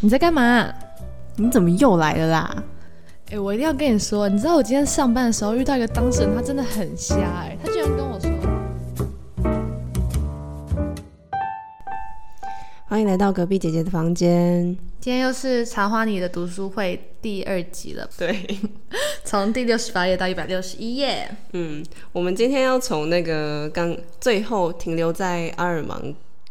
[0.00, 0.72] 你在干嘛？
[1.34, 2.64] 你怎么又来了啦？
[3.32, 8.30] 哎、我一定要跟你说，你知道我今天上班的时候遇到一个当事人，他真的很瞎哎、他居然跟我说，
[12.86, 14.64] 欢迎来到隔壁姐姐的房间。
[15.00, 18.46] 今天又是茶花你的读书会第二集了，对，
[19.24, 21.28] 从第六十八页到一百六十一页。
[21.54, 26.00] 嗯，我们今天要从那个刚最后停留在阿尔芒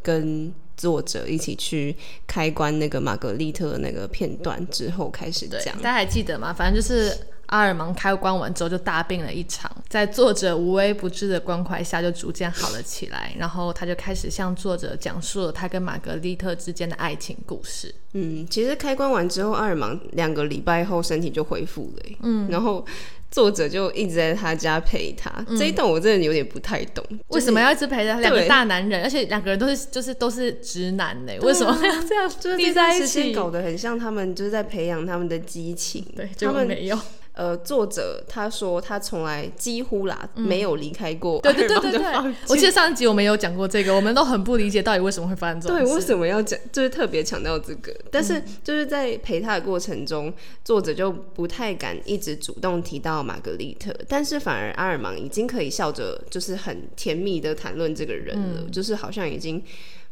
[0.02, 1.93] 跟作者一起去
[2.25, 5.89] 开关那个玛格丽特的那个片段之后开始对，讲大。
[5.89, 6.54] 家还记得吗？
[6.54, 7.11] 反正就是
[7.47, 13.33] 阿尔芒开关完之后就大病了一场，在作者无微不至的关怀下，就逐渐好了起来。
[13.37, 17.93] 然后他就开始向作者讲述了他跟玛格丽特之间的爱情故事。
[18.13, 22.18] 嗯，其实开关完之后，阿尔芒两个礼拜后身体就恢复了欸。
[22.21, 22.85] 嗯，然后
[23.29, 25.31] 作者就一直在他家陪他。
[25.57, 31.33] 这一段我真的有点不太懂，嗯为什么要一直陪着两个大男人，而且两个人都是就是都是直男呢？
[31.41, 33.33] 为什么要这样就是在一起？
[33.33, 36.05] 搞得很像他们就是在培养他们的激情。
[36.15, 36.97] 对，结他们没有。
[37.38, 41.99] 呃，作者他说他从来几乎啦、没有离开过嗯对对对对。
[41.99, 46.08] 对，我记得上一集我们有讲过这个，我们都很不理解到底为什么会发生这种对，为事。
[46.08, 46.59] 什么要讲？
[46.71, 48.25] 就是特别强调这个，但嗯。
[48.25, 50.33] 是就是在陪他的过程中，
[50.65, 58.71] 作者就不太敢一直主动提到玛格丽特，但是反而阿尔芒已经可以笑着，就是很甜蜜的谈论这个人了，嗯。
[58.71, 59.63] 就是好像已经，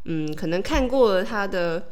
[0.03, 1.83] 嗯，可能看过了他的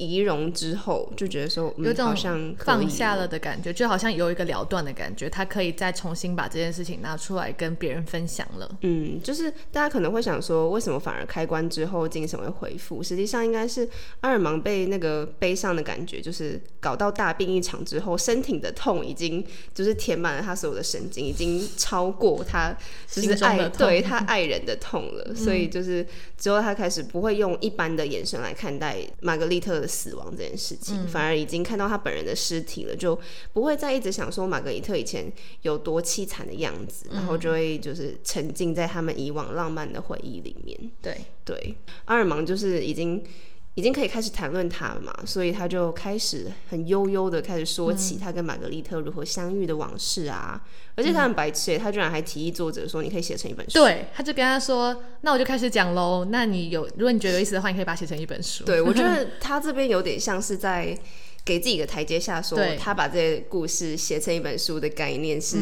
[0.00, 8.78] 仪容之后，就觉得说，嗯，有种好像放下了的感觉，就好像有一个了断的感觉，他可以再重新把这件事情拿出来跟别人分享了。
[8.80, 13.02] 嗯，就是大家可能会想说，为什么反而开关之后精神会恢复？
[13.02, 13.86] 实际上应该是
[14.20, 22.74] 阿尔芒被那个悲伤的感觉，就是搞到大病一场之后，身体的痛已经就是填满了他所有的神经，已经超过他
[23.10, 25.34] 就是爱对他 爱人的痛了。
[25.34, 26.06] 所以就是
[26.38, 33.18] 之后他开始不会用一般的眼神来看待玛格丽特的死亡这件事情，反而已经看到他本人的尸体了，就
[33.52, 35.30] 不会再一直想说玛格丽特以前
[35.62, 40.78] 有多凄惨的样子，然后就会就是沉浸在他们以往浪漫的回忆里面。
[41.02, 41.74] 对，对，
[42.04, 43.22] 阿尔芒就是已经
[43.74, 50.60] 已经可以开始谈论他了嘛，所以他就开始很悠悠的开始说起他跟玛格丽特如何相遇的往事啊，
[50.96, 53.78] 而且他很白痴欸，他居然还提议作者说你可以写成一本书。
[53.78, 56.26] 对，他就跟他说：“那我就开始讲喽。
[56.30, 60.98] 那你有，如果你觉得有意思的话，你可以把它写成一本书。”对，我觉得 他这边有点像是在
[61.44, 65.56] 给自己一个台阶下说，他把这些故事写成一本书的概念是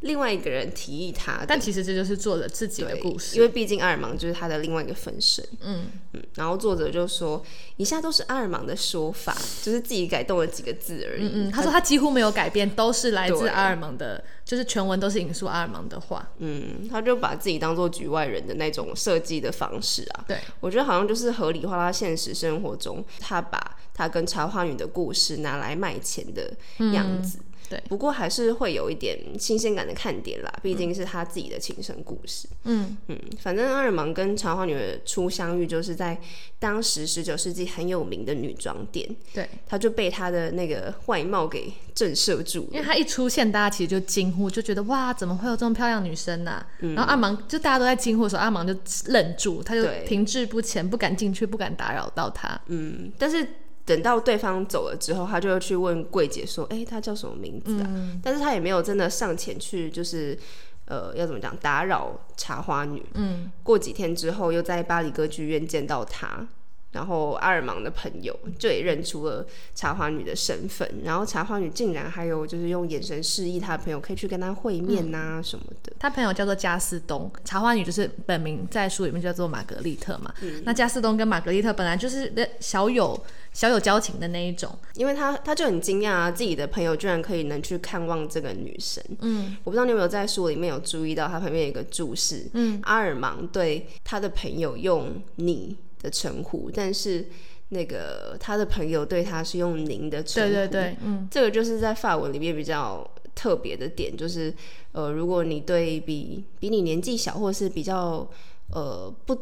[0.00, 3.36] 另外一个人提议他的，但其实这就是作者自己的故事。
[3.36, 5.44] 因为毕竟阿尔芒就是他的另外一个分身。
[5.60, 7.44] 嗯嗯，然后作者就说，
[7.76, 11.30] 以下都是阿尔芒的说法，就是自己改动了几个字而已。
[11.32, 16.26] 嗯，他说他几乎没有改变，都是来自阿尔芒的，就是全文都是引述阿尔芒的话。
[16.38, 20.24] 嗯，他就把自己当做局外人的那种设计的方式啊。
[20.26, 26.50] 对，我觉得好像就是合理化他现实生活中他把他跟茶花女的故事拿来卖钱的
[26.94, 27.38] 样子。
[27.68, 27.82] 对。
[27.88, 32.48] 不过还是会有一点新鲜感的看点啦，毕竟是他自己的亲身故事。
[32.64, 32.96] 嗯。
[33.08, 36.18] 嗯，反正阿尔芒跟长花女的初相遇，就是在
[36.58, 42.68] 当时十九世纪很有名的女装店，对，他就被她的那个外貌给震慑住了。
[42.72, 48.74] 因为她一出现，大家其实就惊呼，就觉得哇，怎么会有这么漂亮女生呢、然后阿芒就大家都在惊呼的时候，阿芒就
[49.06, 52.60] 愣住，他就停滞不前，不敢进去，不敢打扰到她。
[52.66, 53.46] 嗯，但是
[53.88, 57.88] 等到对方走了之后，他就会去问柜姐说：“哎、他叫什么名字啊？”
[58.22, 60.38] 但是他也没有真的上前去，就是
[60.84, 63.02] 呃，要怎么讲，打扰茶花女。
[63.14, 66.46] 嗯，过几天之后，又在巴黎歌剧院见到他。
[66.90, 75.92] 然后阿尔芒的朋友就也认出了茶花女的身份，然后茶花女竟然还有就是用眼神示意他的朋友可以去跟他会面呐、什么的。
[75.98, 80.32] 他朋友叫做加斯东，茶花女就是本名在书里面叫做玛格丽特嘛。
[80.64, 83.18] 那加斯东跟玛格丽特本来就是小有
[83.52, 84.70] 小有交情的那一种。
[84.94, 89.04] 因为他他就很惊讶啊，自己的朋友居然可以能去看望这个女生。
[89.20, 97.26] 嗯，我不知道你有没有在书里面有注意到，他旁边有一个注释，嗯，阿尔芒对他的朋友用你的称呼，但是
[97.70, 100.52] 那个他的朋友对他是用您的称呼。
[100.52, 104.52] 对对对，嗯，这个就是在法文里面比较特别的点，就是
[104.92, 108.28] 呃，如果你对比比你年纪小，或者是比较
[108.72, 109.36] 呃不。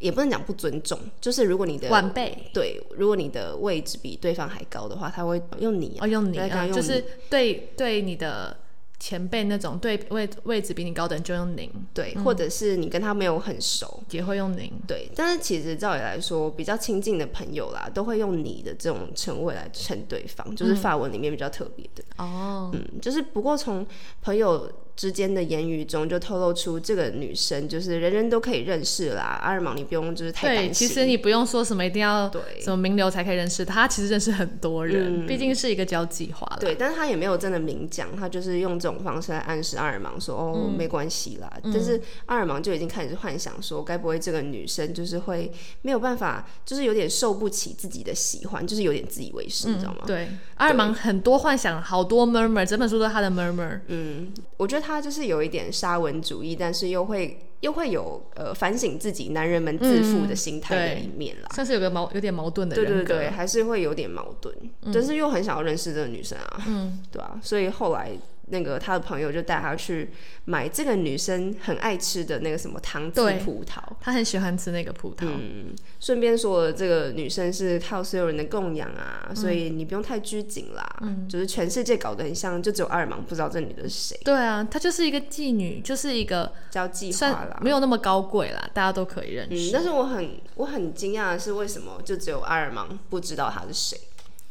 [0.00, 8.56] 也不能讲不尊重，就是如果你的晚辈对，如果你的位置比对方还高的话，他会用你、啊，哦，用你啊，用你就是对对你的
[9.00, 14.70] 前辈那种对位位置比你高的人就用您，对，或者是你跟他没有很熟，也会用您。
[14.86, 15.10] 对。
[15.16, 22.04] 但是其实照理来说，比较亲近的朋友啦，都会用你的这种称谓来称对方，就是法文里面比较特别的。
[22.18, 23.86] 哦，嗯，就是不过从
[24.20, 24.70] 朋友
[25.00, 29.40] 之间的言语中，就透露出这个女生就是人人都可以认识啦。
[29.42, 30.86] 阿尔芒，你不用就是太担对，心。
[30.86, 36.46] 其实你不用说什么一定要对什么名流才可以认识他，其实认识很多人，毕竟是一个交际花。
[36.60, 41.50] 对，但是他也没有真的明讲，他就是用这种方式来暗示阿尔芒说哦、嗯没关系啦。
[41.64, 45.50] 但是阿尔芒就已经开始幻想说，该不会这个女生就是会
[45.80, 50.00] 没有办法，就是有点受不起自己的喜欢，就是有点自以为是，你知道吗？
[50.06, 53.80] 对，阿尔芒很多幻想，好多 murmur，整本书都是他的 murmur。
[53.86, 61.48] 嗯，我觉得他就是有一点沙文主义，但是又会又会有呃反省自己男人们自负的心态的一面啦。
[61.54, 62.86] 算是有个矛有点矛盾的对。
[62.86, 64.54] 对对，还是会有点矛盾，
[64.90, 68.12] 但是又很想要认识这个女生啊，嗯，对啊，所以后来
[68.50, 70.10] 那个他的朋友就带他去
[70.44, 75.22] 买这个女生很爱吃的那个什么糖渍葡萄，他很喜欢吃那个葡萄。
[75.22, 87.58] 嗯，顺便说，这个女生是靠所有人的供养啊，所以你不用太拘谨啦，嗯就是全世界搞得很像，就只有阿尔芒不知道这女的是谁，对啊，她就是一个妓女，就是一个叫计划算啦。
[87.60, 89.70] 没有那么高贵啦，大家都可以认嗯，识。
[89.72, 93.98] 但是我很我很惊讶的是，为什么就只有阿尔芒不知道她是谁？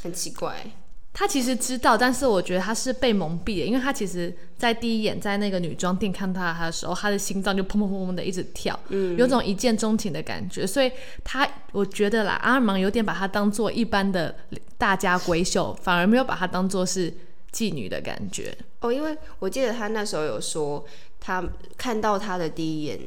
[0.02, 0.66] 很奇怪。
[1.12, 10.90] 他其实知道，但是我觉得他是被蒙蔽的，因为他其实，在第一眼在那个女装店看到他的时候，他的心脏就砰砰砰砰的一直跳，嗯，有种一见钟情的感觉，所以
[11.24, 14.34] 他我觉得啦，阿尔芒有点把他当做一般的
[14.78, 17.14] 大家闺秀，反而没有把他当做是
[17.52, 18.56] 妓女的感觉。
[18.80, 20.86] 哦，因为我记得他那时候有说，
[21.20, 21.44] 他
[21.76, 22.98] 看到他的第一眼，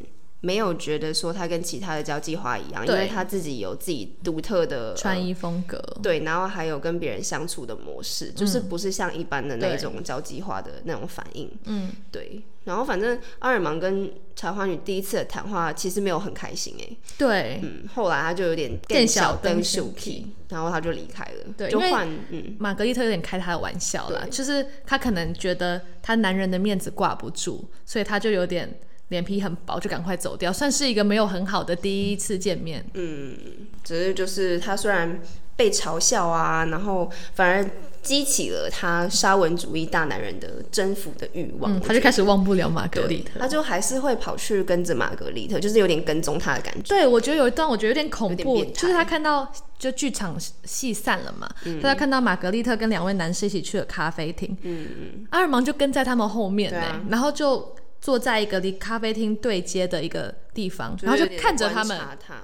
[0.43, 3.01] 没有觉得说他跟其他的交际花一样，因对。
[3.01, 11.51] 为他自己有自己独特的穿衣风格，对，然后还有跟别人相处的模式，就是不是像一般的那种交际花的那种反应。
[11.65, 12.43] 嗯，对。
[12.65, 22.55] 然后反正阿尔芒跟茶花女第一次的谈话其实没有很开心哎，对，嗯，后来他就有点更小灯树 k 然后他就离开了，对就换嗯。
[22.61, 28.73] 玛格丽特有点开他的玩笑啦，就是他可能觉得他男人的面子挂不住，所以他就有点
[29.13, 32.85] 脸皮很薄，就赶快走掉，算是一个没有很好的第一次见面。
[32.95, 33.37] 嗯
[33.85, 35.21] 只是就是他虽然
[35.55, 37.71] 被嘲笑啊，然后反而
[38.01, 43.39] 激起了他沙文主义大男人的征服的欲望，嗯，他就开始忘不了玛格丽特。
[43.39, 46.89] 他就还是会跑去跟着玛格丽特，就是有点跟踪他的感觉。
[46.89, 62.43] 对，我觉得有一段我觉得有点恐怖，就是他看到就剧场戏散了嘛，嗯他就看到玛格丽特跟两位男士一起去了咖啡厅，嗯嗯，阿尔芒就跟在他们后面呢、然后就坐在一个离咖啡厅对接的一个地方，然后就看着他们，他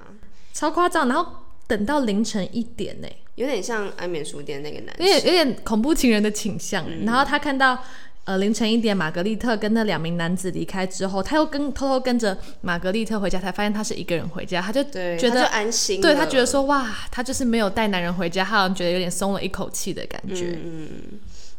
[0.53, 1.31] 超夸张，然后
[1.67, 5.25] 等到凌晨一点呢、有点像安眠书店那个男有点。
[5.25, 6.85] 有点恐怖情人的倾向。
[6.89, 7.77] 嗯然后他看到
[8.23, 15.45] 呃凌晨一点，玛格丽特跟那两名男子离开之后，他又跟偷偷跟着玛格丽特回家，才发现他是一个人回家，他就觉得。
[15.47, 16.01] 安心了。
[16.01, 20.57] 对他觉得说哇，他就是没有带男人回家，他好像觉得有点松了一口气的感觉。
[20.63, 20.89] 嗯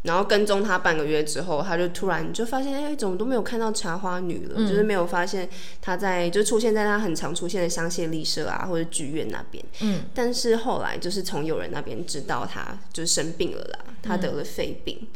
[0.03, 5.49] 然后跟踪他半个月之后，他就突然就发现，哎，怎么都没有看到茶花女了，就是没有发现
[5.81, 9.63] 她在，就出现在他很常出现的香榭丽舍啊，或者剧院那边。
[9.81, 14.97] 嗯，但是后来就是从友人那边知道他就是生病了啦，他得了肺病。
[15.03, 15.07] 嗯，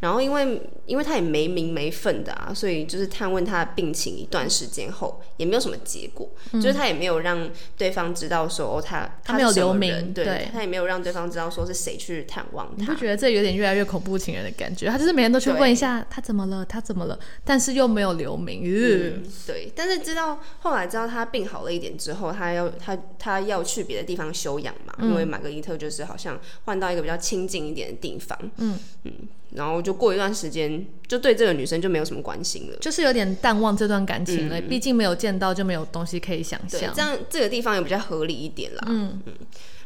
[0.00, 7.48] 然后因为因为他也没名没份的啊，所以就是探问他的病情一段时间后，也没有什么结果，就是他也没有让
[7.78, 10.48] 对方知道说哦他他没有留名对对。
[10.52, 12.82] 他也没有让对方知道说是谁去探望他。
[12.82, 12.94] 你不。
[12.96, 14.88] 觉得这有点越来越恐怖情人的感觉？
[14.88, 18.62] 他就是每天都去问一下他怎么了，他怎么了，但是又没有留名。
[18.64, 28.76] 嗯，嗯，对，但是知道后来知道他病好了一点之后，他要他他要去别的地方休养嘛，因为玛格丽特就是好像换到一个比较清静一点的地方，嗯。
[29.04, 29.12] 嗯，
[29.54, 32.76] 然后就过一段时间，就对这个女生就没有什么关心了。
[32.80, 37.00] 就是有点淡忘这段感情了，毕竟没有见到就没有东西可以想，象这。
[37.00, 38.84] 样这个地方也比较合理一点啦。
[38.86, 39.22] 嗯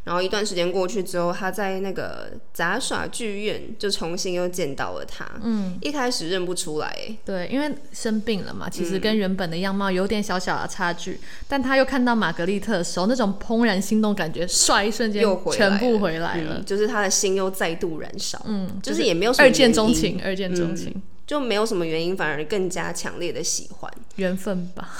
[0.04, 5.26] 然后一段时间过去之后，他在那个杂耍剧院就重新又见到了他。
[5.42, 16.64] 嗯，一开始认不出来，哎对，因为生病了嘛，其实嗯跟原本的样貌有点小小的差距，但他又看到玛格丽特的时候，那种怦然心动感觉，唰一瞬间又回全部回来了嗯，。
[16.64, 18.40] 就是他的心又再度燃烧。
[18.46, 23.92] 嗯，就是也没有什么二见钟情，二见钟情，就没有什么原因，反而更加强烈的喜欢。
[24.16, 24.90] 缘分吧。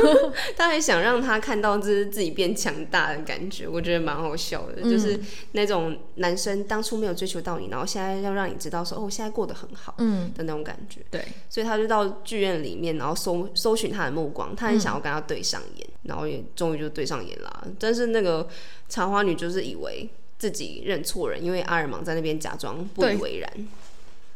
[0.54, 4.82] 他还想让他看到就是自己变强大的感觉，我觉得蛮好笑的。
[4.82, 5.18] 嗯就是
[5.52, 11.00] 那种男生当初没有追求到你，然后现在要让你知道说哦，我现在过得很好嗯，的那种感觉。
[11.10, 17.64] 对，所以他就到剧院里面，然后搜搜寻他的目光，他很想要跟他对上眼，然后也终于就对上眼啦。
[17.78, 18.46] 但是那个
[18.90, 20.06] 茶花女就是以为
[20.38, 23.50] 自己认错人，因为阿尔芒在那边假装不以为然。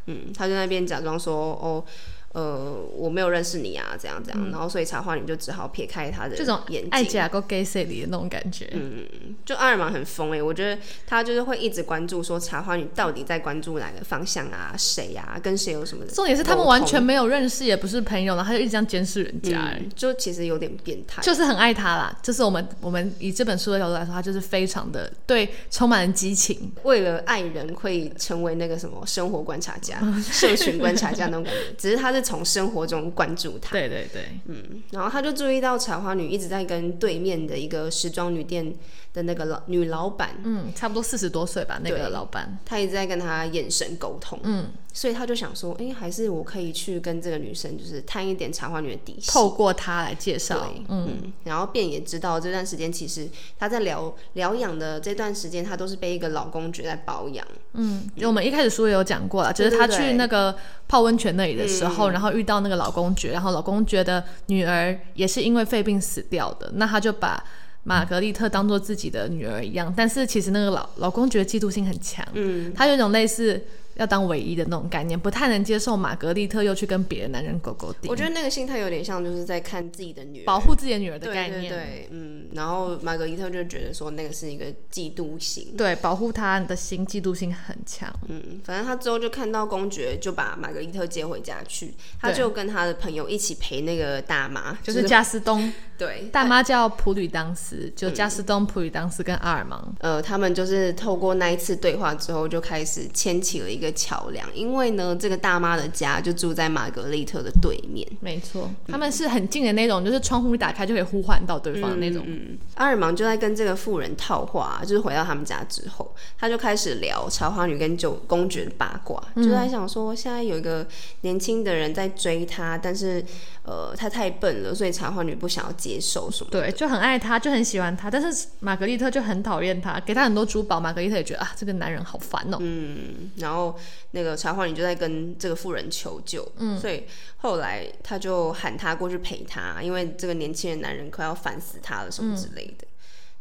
[0.06, 1.84] 嗯，他就在那边假装说哦。
[2.32, 7.12] 呃，我没有认识你啊，这样这样，然后所以茶花女就只好撇开他的这种眼爱睛。
[7.12, 8.68] 甲够 gay 色里的那种感觉。
[8.72, 9.04] 嗯，
[9.44, 16.10] 就阿尔玛很疯哎、我觉得他就是会一直关注说茶花女到底在关注哪个方向啊，谁啊，跟谁有什么的。
[16.12, 21.20] 重点是他们完全没有认识，也不是朋友，然后他就一直这样监视人家、就其实有点变态。
[21.20, 22.18] 就是很爱他啦。
[22.22, 26.72] 就是我们我们以这本书的角度来说，他就是非常的对，充满了激情。
[26.84, 33.72] 为了爱人会成为那个什么生活观察家、 社群观察家那种感觉，只是他是从生活中关注他。
[33.72, 38.74] 对对对，嗯然后他就注意到茶花女一直在跟对面的一个时装女店
[39.12, 42.58] 的那个老女老板，嗯，差不多四十多岁吧，那个老板。
[42.64, 49.30] 他一直在跟她眼神沟通，嗯，所以他就想说，哎，还是我可以去跟这个女生就是探一点茶花女的底细。
[49.30, 53.28] 透过她来介绍，对，嗯，然后便也知道这段时间其实
[53.58, 60.56] 她在疗疗养的这段时间，她都是被一个老公爵在保养，嗯，就我们一开始书也有讲过了，就是他去那个
[60.88, 67.42] 泡温泉那里的时候，然后遇到那个老公爵，然后老公爵的女儿也是因为肺病死掉的，那他就把
[67.84, 73.60] 玛格丽特当做自己的女儿一样，但是其实那个老老公觉得嫉妒心很强，嗯，他有一种类似
[73.96, 95.70] 要当唯一的那种概念，不太能接受玛格丽特又去跟别的男人勾勾搭，我觉得那个心态有点像就是在看自己的女儿保护自己的女儿的概念，对对，嗯，然后玛格丽特就觉得说那个是一个嫉妒心，对保护他的心嫉妒心很强，嗯，反正他之后就看到公爵就把玛格丽特接回家去，他就跟他的朋友一起陪那个大妈，就是加斯东
[96.02, 99.94] 对大妈叫普吕当斯，就加斯东、普吕当斯跟阿尔芒。
[100.00, 104.46] 呃，他们就是透过那一次对话之后，就开始牵起了一个桥梁。
[104.54, 108.06] 因为呢，这个大妈的家就住在玛格丽特的对面。
[108.20, 112.24] 没错，他们是很近的那种，就是窗户一打开就可以呼唤到对方的那种。
[112.26, 120.86] 嗯，阿尔芒就在跟这个妇人套话，就是回到他们家之后，他就开始聊茶花女跟九公爵的八卦，就在想说，现在有一个
[121.20, 123.24] 年轻的人在追她，但是
[123.64, 126.50] 呃，他太笨了，所以茶花女不想要接受什么。
[126.50, 133.78] 对，就很爱他，就很喜欢他，但是玛格丽特就很讨厌他，给他很多珠宝，玛格丽特也觉得啊，这个男人好烦哦、嗯，然后
[134.12, 137.04] 那个茶花女就在跟这个妇人求救，嗯，所以
[137.36, 142.86] 后来他就喊他过去陪他，因为这个年轻人男人快要烦死他了什么之类的，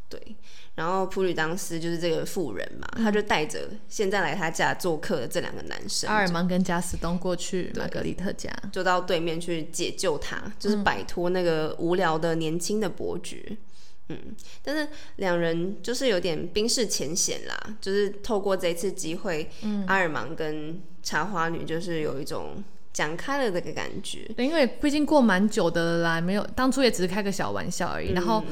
[0.09, 0.35] 对。
[0.75, 13.57] 然后普吕当斯就是这个妇人嘛，他就带着现在来他家做客的这两个男生，阿尔芒跟加斯东过去玛格丽特家，就到对面去解救他，就是摆脱那个无聊的年轻的伯爵。
[14.09, 14.17] 嗯，
[14.63, 14.87] 但是
[15.17, 19.49] 两人就是有点冰释前嫌啦，就是透过这次机会，
[19.87, 24.29] 阿尔芒跟茶花女就是有一种讲开了这个感觉。
[24.35, 28.11] 对因为毕竟过蛮久的了啦，没有当初也只是开个小玩笑而已。
[28.11, 28.43] 然后，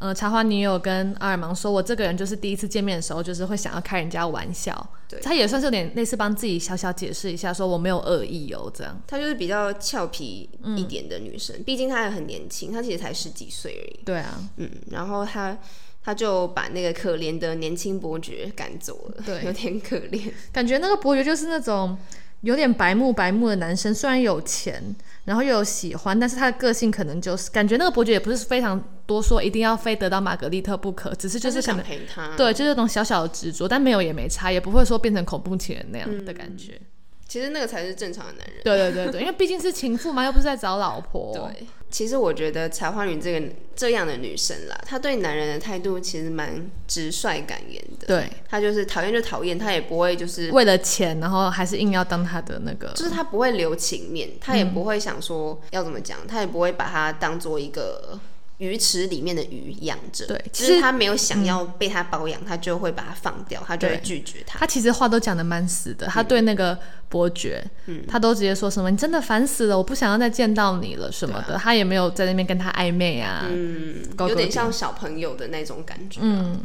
[0.00, 4.88] 呃，茶花女友跟阿尔芒说，我这个人就是第一次见面的时候，就是会想要开人家玩笑。
[5.08, 8.96] 对他也算是有点类似帮自己小小解释一下，说我没有恶意哦，这样。
[9.06, 14.00] 她就是比较俏皮一点的女生，毕竟她也很年轻，她其实才十几岁而已。
[14.04, 15.58] 对啊，嗯，然后她
[16.04, 20.30] 她就把那个可怜的年轻伯爵赶走了，对有点可怜。
[20.52, 21.98] 感觉那个伯爵就是那种
[22.42, 24.94] 有点白目白目的男生，虽然有钱，
[25.28, 32.34] 然后又有喜欢，但是他的个性可能就是感觉那个伯爵也不是非常多说一定要非得到玛格丽特不可，只是就就是想陪他。
[32.34, 36.80] 对，就是那种小小的执着，但没有也没差，也不会说变成恐怖情人那样的感觉。
[37.28, 38.56] 其实那个才是正常的男人。
[38.64, 41.34] 对对对对，因为毕竟是情妇嘛，又不是在找老婆。
[41.34, 48.06] 对，其实我觉得茶花女这个这样的女生啦，她对男人的态度其实蛮直率敢言的。
[48.06, 52.88] 对，她就是讨厌就讨厌，她也不会就是，为了钱，然后还是硬要当她的那个。
[52.94, 58.18] 就是她不会留情面，她也不会想说要怎么讲，她也不会把她当做一个。
[58.58, 64.58] 鱼池里面的鱼养着，对其实他没有想要被他包养，他就会把它放掉，他就会拒绝他。
[64.58, 66.76] 他其实话都讲的蛮死的，他对那个
[67.08, 68.02] 伯爵，嗯。
[68.08, 76.18] 他都直接说什么“你真的烦死了，我不想要再见到你了”什么的，他也没有在那边跟他暧昧啊，嗯，有点像小朋友的那种感觉。
[76.22, 76.60] 嗯，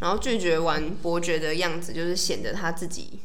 [0.00, 3.20] 然后拒绝完伯爵的样子，就是显得他自己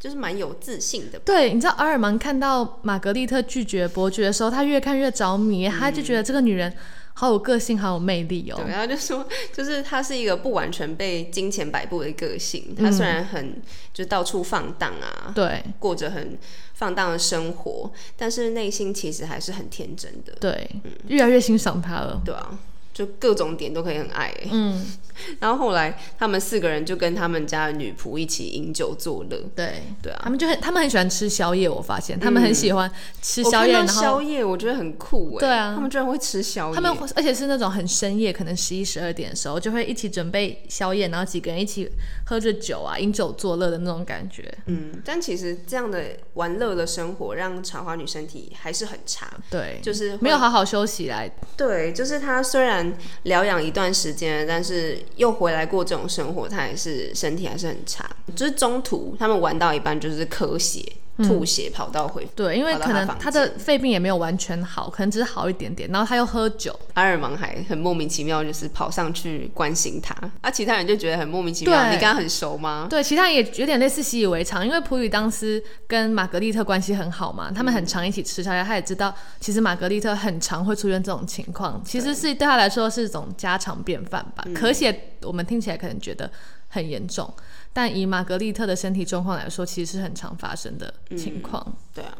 [0.00, 1.18] 就是蛮有自信的。
[1.20, 6.72] 对，你知道阿尔芒看到玛格丽特拒绝伯爵的时候，他越看越着迷，他就觉得这个女人
[7.20, 8.56] 好有个性，好有魅力哦。
[8.56, 12.74] 对，然后就说， 就是他是一个不完全被金钱摆布的个性。
[12.74, 13.60] 他虽然很
[13.92, 16.38] 就到处放荡啊，对过着很
[16.72, 20.32] 放荡的生活，但是内心其实还是很天真的。
[20.40, 20.66] 对，
[21.08, 22.22] 越来越欣赏他了。
[22.24, 22.58] 对啊，
[23.00, 24.48] 就各种点都可以很爱、欸。
[24.52, 24.86] 嗯，
[25.40, 29.38] 然后后来他们四个人就跟他们家的女仆一起饮酒作乐。
[29.56, 32.90] 对对啊，他们就很他们很喜欢吃宵夜，我发现他们很喜欢
[33.22, 35.40] 吃宵夜，宵夜我觉得很酷哎。
[35.40, 36.74] 对啊他们居然会吃宵夜。
[36.74, 41.90] 他们而且是那种很深夜，可能十一十二点的时候就会一起准备宵夜，然后几个人一起
[42.26, 44.52] 喝着酒啊，饮酒作乐的那种感觉。
[44.66, 46.04] 嗯，但其实这样的
[46.34, 51.30] 玩乐的生活让茶花女身体还是很差，对，就是没有好好休息来。
[51.56, 52.89] 对，就是她虽然
[53.24, 58.08] 疗养一段时间，但是又回来过这种生活，他还是身体还是很差。
[58.36, 60.80] 就是中途他们玩到一半就是咳血、
[61.24, 71.80] 吐血，跑到回对，因为可能他的肺病也没有完全好，可能只是好一点点，然后他又喝酒，阿尔芒还很莫名其妙，就是跑上去关心他，啊，其他人就觉得很莫名其妙。
[71.80, 72.86] 对你跟他很熟吗？
[72.90, 84.44] 对，其他人也有点类似习以为常，因为普吕当斯跟玛格丽特关系很好嘛，他们很常一起吃宵夜，他也知道其实玛格丽特很常会出现这种情况，其实是对他来说是一种家常便饭吧。
[84.54, 86.30] 咳血我们听起来可能觉得
[86.70, 87.30] 很严重，
[87.72, 91.76] 但以玛格丽特的身体状况来说，其实是很常发生的情况。
[91.92, 92.16] 对啊，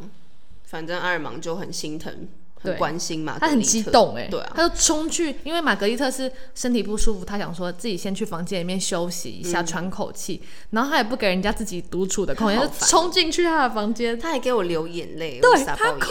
[0.64, 2.28] 反正阿尔芒就很心疼，
[2.62, 2.78] 很对。
[2.78, 16.08] 关心嘛，他很激动哎、对啊，他就冲去，因为玛格丽特是身体不舒服，他想说自己先去房间里面休息一下，喘口气，然后他也不给人家自己独处的空间，就冲进去他的房间，他还给我流眼泪，对他哭，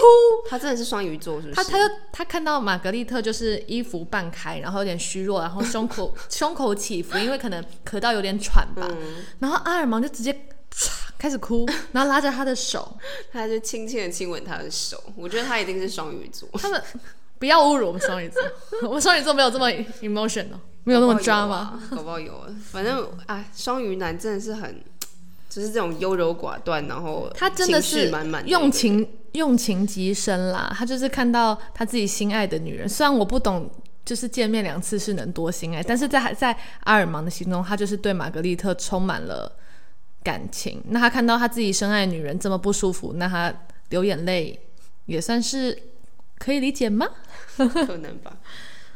[0.50, 1.56] 他真的是双鱼座，是不是？
[1.56, 9.24] 他他就他看到玛格丽特就是衣服半开，然后有点虚弱，然后胸口 胸口起伏，因为可能咳到有点喘吧，嗯。
[9.40, 10.38] 然后阿尔芒就直接唰
[11.18, 12.98] 开始哭，然后拉着他的手，
[13.32, 16.82] 他就轻轻的亲吻他的手，我觉得他一定是双鱼座，他们
[17.38, 18.42] 不要侮辱我们双鱼座，
[18.88, 19.70] 我们双鱼座没有这么
[20.02, 21.80] emotional，没有那么抓吗？
[21.80, 21.84] 吗？
[21.96, 24.82] 搞不好有啊，反正啊，双鱼男真的是很，
[25.50, 33.70] 就是这种优柔寡断，然后他真的是满满用情用情极深啦，他就是看到他自己心爱的女人，虽然我不懂。
[34.06, 39.52] 就是见面两次是能多心爱，但是在在阿尔芒的心中，他就是对玛格丽特充满了
[40.24, 40.82] 感情。
[40.88, 43.54] 那他看到他自己深爱的女人这么不舒服，那他
[43.90, 44.60] 流眼泪
[45.06, 45.78] 也算是
[46.38, 47.08] 可以理解吗？
[47.58, 48.38] 可能吧。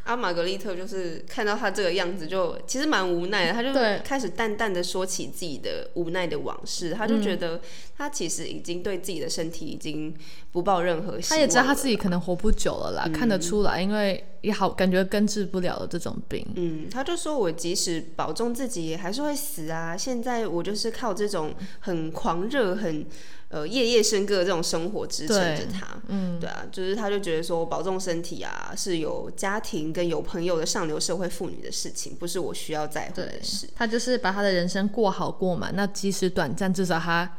[0.03, 3.53] 阿玛格丽特就是看到他这个样子就，其实蛮无奈的。
[3.53, 6.91] 他就开始淡淡的说起自己的无奈的往事。
[6.91, 7.61] 他就觉得
[7.97, 10.13] 他其实已经对自己的身体已经
[10.51, 16.45] 不抱任何希望他也知道他自己可能活不久了啦，看得出来，因为也好感觉根治不了的这种病。
[16.55, 19.95] 嗯，他就说我即使保重自己，也还是会死啊。
[19.95, 23.05] 现在我就是靠这种很狂热、很
[23.53, 25.87] 呃夜夜笙歌的这种生活支撑着他。
[26.07, 37.37] 嗯，对啊，就是他就觉得说保重身体啊，是有家庭跟有朋友的上流社会妇女的事情，不是我需要在乎的事。，他就是把他的人生过好过嘛，那即使短暂，至少他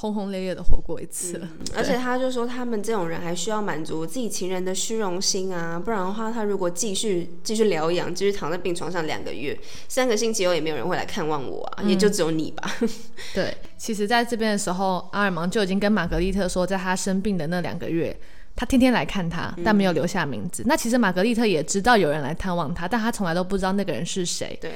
[0.00, 1.48] 轰轰烈烈的活过一次了。
[1.76, 9.58] 而且他就说，他们这种人还需要满足自己情人的虚荣心啊，不然的话，他如果继续继续疗养，继续躺在病床上两个月、
[9.88, 12.74] 三个星期后，也没有人会来看望我啊，也就只有你吧。
[13.34, 18.16] 对，其实在这边的时候，阿尔芒就已经跟玛格丽特说，在他生病的那两个月。
[18.56, 20.62] 他天天来看他，但没有留下名字。
[20.66, 24.58] 那其实玛格丽特也知道有人来探望他，但他从来都不知道那个人是谁。
[24.60, 24.72] 对，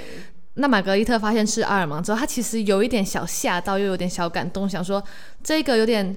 [0.55, 5.03] 那玛格丽特发现是阿尔芒之后，他其实有一点小吓到，又有点小感动，想说
[5.43, 6.17] 这个有点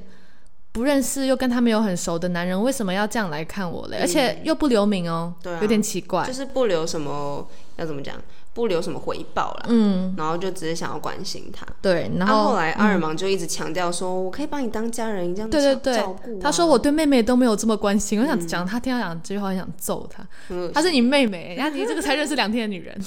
[0.71, 3.97] 不认识又跟他没有很熟的男人，为什么要这样来看我嘞？
[3.99, 6.23] 而且又不留名哦，对啊有点奇怪。
[6.25, 7.47] 就是不留什么
[7.77, 8.15] 要怎么讲，
[8.57, 9.65] 不留什么回报了。
[9.69, 11.63] 嗯，然后就只是想要关心他。
[11.79, 16.39] 对，然然后后、后来阿尔芒就一直强调说，我可以把你当家人一样对对对照照顾、啊。
[16.41, 20.27] 他说我对妹妹都没有这么关心，我想讲他听到讲这句话，很想揍他。
[20.49, 22.99] 嗯她是你妹妹，然后你这个才认识两天的女人。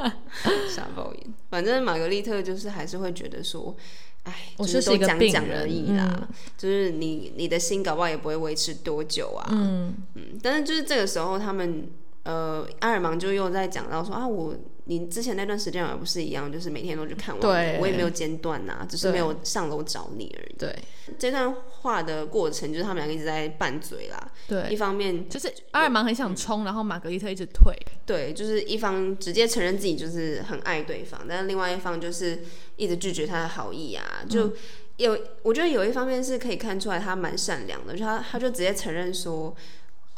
[0.74, 1.34] 傻爆眼。
[1.50, 3.76] 反正玛格丽特就是还是会觉得说，
[4.22, 9.46] 哎，我就就是一个病人已啦，就是你你的心搞不好也不会维持多久啊。
[9.50, 11.86] 嗯嗯但是就是这个时候他们。
[12.26, 14.52] 呃，阿尔芒就又在讲到说啊，我
[14.88, 17.46] 你之前那段时间也不是一样，就是每天都去看我，
[17.80, 20.54] 我也没有间断呐、只是没有上楼找你而已。
[20.56, 20.74] 对
[21.18, 27.74] 这段话的过程就是他们两个一直在拌嘴啦，对一，方面就是阿尔芒很想冲，然后玛格丽特一直退。
[28.04, 32.38] 对，就是一方直接承认自己就是很爱对方，但是另外一方就是
[32.76, 34.52] 一直拒绝他的好意啊，就
[34.98, 39.52] 有、我觉得有一方面是可以看出来他蛮善良的，就他他就直接承认说。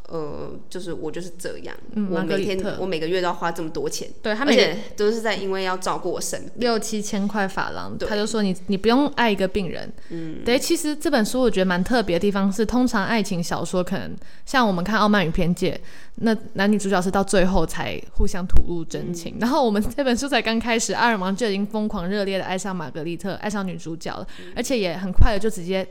[0.09, 6.51] 呃，就是我就是这样，嗯我每天我每个月都要花这么多钱，对他每个且都是在因为要照顾我生病。
[6.57, 9.92] 六七千块法郎，对他就说你你不用爱一个病人。
[10.09, 14.16] 嗯，对，其实这本书我觉得蛮特别的地方是，通常爱情小说可能
[14.47, 15.75] 像我们看《傲慢与偏见》，
[16.16, 25.87] 那男女主角是到最后才互相吐露真情，然后我们这本书才刚开始，阿尔芒就已经疯狂热烈的爱上玛格丽特，爱上女主角了，而且也很快的就直接。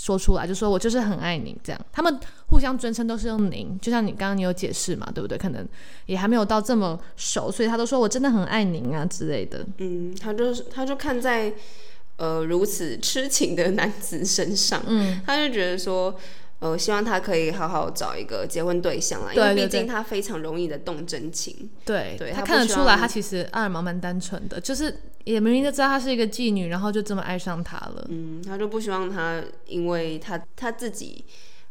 [0.00, 1.80] 说出来，就说我就是很爱你这样。
[1.92, 5.36] 他们互相尊称都是用您，就像你刚刚你有解释嘛，对不对？
[5.36, 5.66] 可能
[6.06, 9.66] 也还没有到这么熟，所以他都说我真的很爱您啊之类的。
[9.76, 11.52] 嗯，他就是他就看在
[12.16, 16.18] 呃如此痴情的男子身上，嗯，他就觉得说。
[16.60, 21.70] 呃，希望他可以好好找一个结婚对象啦，因为毕竟他非常容易的动真情。
[21.86, 24.94] 对，对他看得出来，他其实阿尔芒蛮单纯的，就是
[25.24, 28.06] 也明明就知道她是一个妓女，然后就这么爱上她了。
[28.10, 31.24] 嗯，他就不希望他，因为他他自己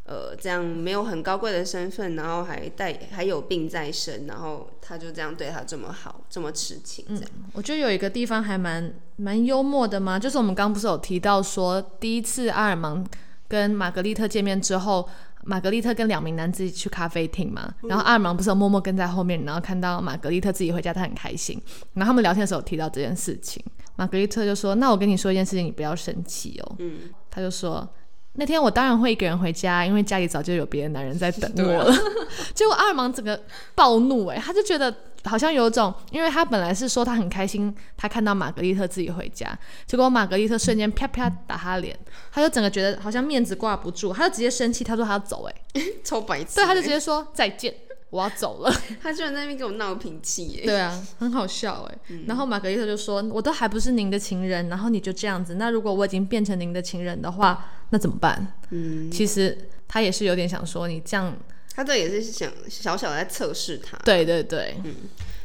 [0.06, 7.04] 呃这样没有很高贵的身份，然后还带还有病在身，然后他就这样对他这么好，这么痴情。
[7.10, 13.06] 这样，我觉得有一个地方还蛮蛮幽默的嘛，就是我们刚不是有提到说第一次阿尔芒。
[13.50, 15.06] 跟玛格丽特见面之后，
[15.42, 21.60] 玛格丽特跟两名男子一起去咖啡厅嘛，然后阿尔芒不是有默默跟在后面，然后看到玛格丽特自己回家，他很开心。
[21.94, 23.60] 然后他们聊天的时候提到这件事情，
[23.96, 27.86] 玛格丽特就说：“那我跟你说一件事情，你不要生气哦。”嗯，他就说
[28.34, 31.94] ：“那天我当然会一个人回家，因为家里早就有别的男人在等 我了。
[32.54, 33.40] ”结果阿尔芒整个
[33.74, 34.94] 暴怒，哎，他就觉得。
[35.24, 39.46] 好像有种，因为他本来是说他很开心，他看到玛格丽特自己回家，
[39.86, 41.94] 结果玛格丽特瞬间啪啪打他脸，
[42.32, 47.74] 他就整个觉得好像面子挂不住，他就直接生气，他说他要走，哎， 超白痴，对，他就直接说再见，
[48.10, 58.54] 我要走了， 他居然在那边给我闹脾气，对啊，很好笑，哎，然后玛格丽特就说，我都还不是您的情人，然后你就这样子，那如果我已经变成您的情人的话，那怎么办？
[58.70, 59.56] 嗯，其实
[59.88, 61.36] 他也是有点想说你这样。
[61.72, 64.94] 他这也是想小小的在测试他，对对对，嗯。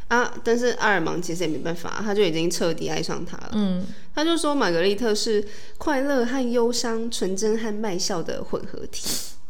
[0.08, 5.43] 啊，但是阿尔芒其实也没办法，他就已经彻底爱上他了，嗯，他就说玛格丽特是
[5.80, 9.08] 快乐和忧伤、纯真和卖笑的混合体，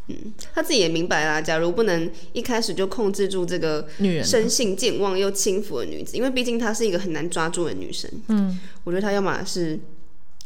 [0.08, 0.16] 嗯，
[0.54, 9.80] 他自己也明白啦，假如不能一开始就控制住这个女人生性健忘又轻浮的女子，因为毕竟她是一个很难抓住的女生，嗯，我觉得她要么是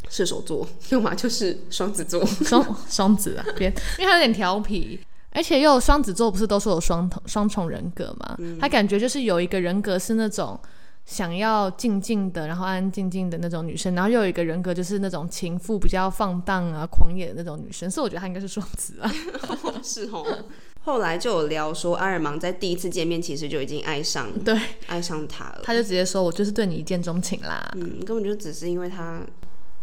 [0.10, 3.67] 射手座， 要么就是双子座，双双子啊，别，
[3.98, 5.00] 因为她有点调皮。
[5.32, 8.36] 而且又双子座不是都说有双双重人格嘛？
[8.60, 10.60] 他感觉就是有一个人格是那种
[11.10, 17.89] 想要静静的，然后安安静静的那种女生，然后又有一个人格就是那种情妇比较放荡啊、狂野的那种女生。
[17.89, 19.12] 所以我觉得她应该是双子啊。
[19.82, 20.24] 是哦。
[20.82, 25.62] 后来就有聊说，阿尔芒在第一次见面其实就已经爱上 对爱上他了。
[25.63, 29.22] 他就直接说：“我就是对你一见钟情啦。”嗯，根本就只是因为他。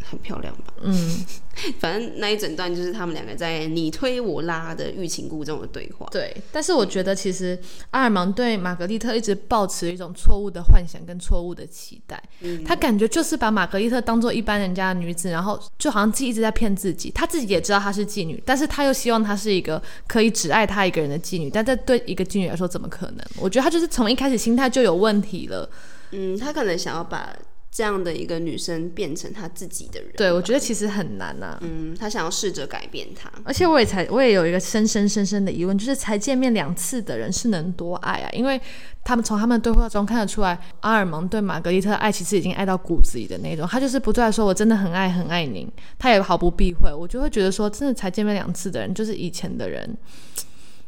[0.05, 0.75] 很漂亮吧？
[0.83, 1.25] 嗯，
[1.81, 6.07] 反正那一整段就是他们两个在你推我拉的欲擒故纵的对话。
[6.13, 7.59] 对，但是我觉得其实
[7.91, 12.23] 阿尔芒对玛格丽特一直抱持一种错误的幻想跟错误的期待。
[12.41, 17.11] 嗯，他感觉就是把玛格丽特当做一般人家的女子，然后就好像自己一直在骗自己。
[17.11, 21.51] 他自己也知道她是妓女，但是他又希望她是一个可以只爱他一个人的妓女。
[21.51, 23.27] 但这对一个妓女来说怎么可能？
[23.41, 25.69] 我觉得他就是从一开始心态就有问题了。
[26.13, 27.35] 嗯，他可能想要把。
[27.77, 31.59] 这样的一个女生变成她自己的人，对我觉得其实很难呐。
[31.61, 38.31] 嗯，她想要试着改变她，而且我也才我也有一个深深深深的疑问，就是才见面两次的人是能多爱啊？
[38.33, 38.59] 因为
[39.05, 46.91] 他们从他们对话中看得出来，阿尔蒙对玛格丽特爱其实已经爱到骨子里的那种，他就是不断说我真的很爱很爱您，他也毫不避讳。
[46.91, 49.95] 我就会觉得说，真的才见面两次的人，就是以前的人。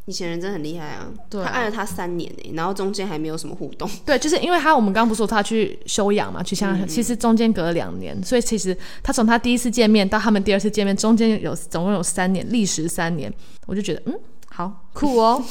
[0.08, 1.12] 以前人真的很厉害啊！
[1.28, 3.86] 他爱了他三年呢，然后中间还没有什么互动。
[4.06, 13.30] 对，就是因为他我们刚刚不说他去休养嘛，去香港，其实中间隔了两年，所以其实他从他第一次见面到他们第二次见面，中间有总共有三年，历时三年，
[13.66, 14.18] 我就觉得嗯，
[14.48, 15.44] 好酷哦。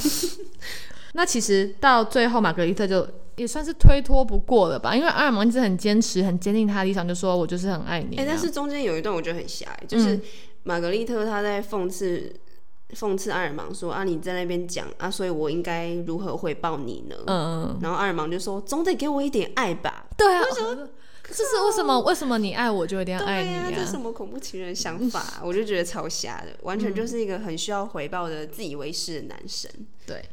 [1.14, 8.16] 那其实到最后，玛格丽特就也算是推脱不过了吧，因为阿尔蒙一直很坚持、很坚定他的立场，就说我就是很爱你。
[8.16, 10.18] 哎，但是中间有一段我觉得很狭隘，就是
[10.64, 12.34] 玛格丽特他在讽刺。
[12.96, 20.42] 讽刺阿尔芒说：“啊，你在那边讲啊，所以我应该如何回报你呢？”嗯，然后阿尔芒就说：“总得给我一点爱吧。”对啊，
[21.30, 22.00] 这是为什么？
[22.00, 23.70] 为什么你爱我就一定要爱你啊？
[23.76, 25.40] 这什么恐怖情人想法？
[25.44, 29.70] 我就觉得超瞎的，完全就是一个很需要回报的自以为是的男生。
[30.06, 30.24] 对。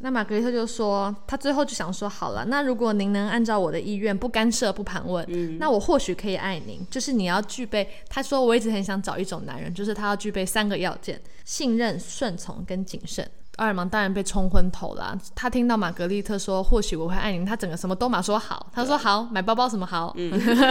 [0.00, 5.26] 那玛格丽特就说，他最后就想说，好了，那如果您能按照我的意愿，不干涉、不盘问，
[5.58, 6.86] 那我或许可以爱您。
[6.90, 13.28] 就是你要具备，他说我一直很想找一种男人，就是他要具备三个要件：信任、顺从跟谨慎。
[13.56, 15.18] 阿尔芒当然被冲昏头了。
[15.34, 18.70] 他听到玛格丽特说，或许我会爱你，他整个什么都马说好。
[18.72, 20.14] 他说好，买包包什么好，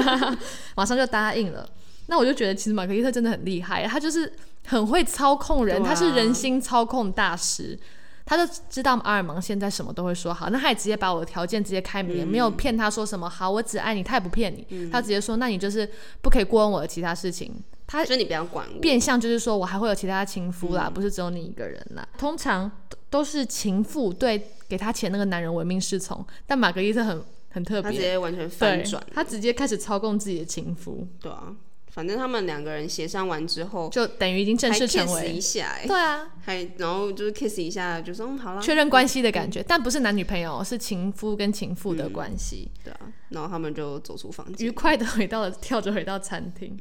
[0.76, 1.68] 马上就答应了。
[2.06, 4.32] 那我就觉得，其实玛格丽特真的很厉害，他就是
[4.68, 7.78] 很会操控人，他是人心操控大师。
[8.26, 15.88] 他就知道阿尔芒现在什么都会说好，那他也直接把我的条件直接开明，没有骗他说什么好，我只爱你，他也不骗你，他直接说那你就是
[16.22, 17.54] 不可以过问我的其他事情，
[17.86, 22.08] 他说你不要管我，变相就是说我还会有其他情夫啦，不是只有你一个人啦。
[22.18, 22.72] 通常
[23.12, 31.56] 都是情妇对给他钱那个男人唯命是从，但玛格丽特很很特别，他直接完全反转，他直接开始操控自己的情夫，对啊。
[31.96, 42.70] 反正他们两个人协商完之后，就等于已经正式成为一下、欸，对啊，还然后就是 kiss 一下，就说嗯好了，确认关系的感觉，但不是男女朋友，是情夫跟情妇的关系。
[42.84, 44.72] 对啊，然后他们就走出房间愉。
[44.72, 46.78] 快的回到了，跳着回到餐厅。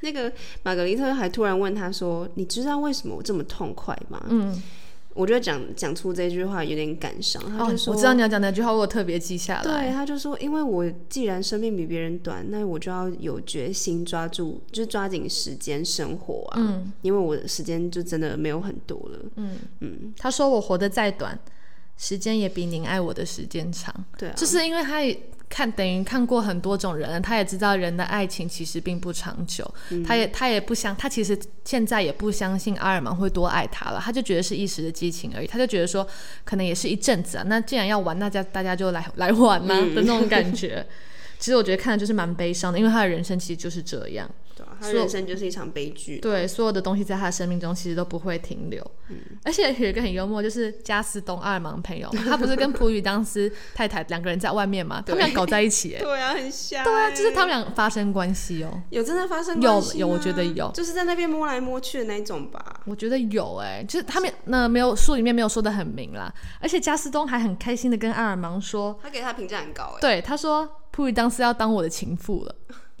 [0.00, 0.32] 那个
[0.64, 4.60] 玛格丽特还突然问他说：“你知道为什么我这么痛快吗？”嗯，
[5.16, 7.42] 我觉得讲讲出这句话有点感伤。
[7.56, 16.60] 他哦就，说：“我知道你要讲哪句话，我特别记下来对，他就说，因为我既然生命比别人短，那我就要有决心抓住，就是抓紧时间生活啊。
[16.60, 19.18] 嗯因为我的时间就真的没有很多了。
[19.36, 21.38] 嗯嗯，他说我活得再短，
[21.96, 23.94] 时间也比您爱我的时间长。
[24.18, 30.02] 对啊，就是因为他也看等于看过很多种人，他也知道人的爱情其实并不长久，嗯。
[30.02, 36.06] 他也他也不相，他其实现在也不相信阿尔芒会多爱他了，他就觉得是一时的激情而已，他就觉得说
[36.44, 39.94] 可能也是一阵子啊，那既然要玩，那大家大家就来来玩呐、嗯。
[39.94, 40.86] 的那种感觉。
[41.38, 46.18] 其实我觉得看的就是蛮悲伤的，因为他的人生其实就是这样，对啊，他人生就是一场悲剧。
[46.18, 48.82] 对，所有的东西在他的生命中其实都不会停留。
[49.08, 55.00] 嗯而且有一个很幽默，就是加斯东阿尔芒朋友，他不是跟普语当斯太太两个人在外面嘛？
[55.06, 56.82] 他们俩搞在一起、哎， 对啊，很像。
[56.82, 58.82] 对啊，就是他们俩发生关系哦。
[58.90, 62.80] 有真的发生有关系吗有我觉得有就是在那边摸来摸去的那种吧。
[62.86, 70.00] 我觉得有哎、就是他们那没有书里面没有说的很明啦，而且加斯东还很开心的跟阿尔芒说，他给他评价很高哎。
[70.00, 72.54] 对他说普语当斯要当我的情妇了。